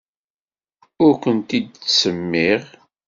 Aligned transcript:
Ur 1.05 1.13
kent-id-ttsemmiɣ. 1.23 2.61